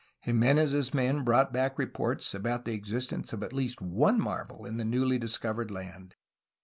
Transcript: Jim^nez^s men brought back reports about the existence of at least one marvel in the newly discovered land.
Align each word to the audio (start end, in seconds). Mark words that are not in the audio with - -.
Jim^nez^s 0.25 0.95
men 0.95 1.23
brought 1.23 1.53
back 1.53 1.77
reports 1.77 2.33
about 2.33 2.65
the 2.65 2.71
existence 2.73 3.33
of 3.33 3.43
at 3.43 3.53
least 3.53 3.81
one 3.81 4.19
marvel 4.19 4.65
in 4.65 4.77
the 4.77 4.83
newly 4.83 5.19
discovered 5.19 5.69
land. 5.69 6.15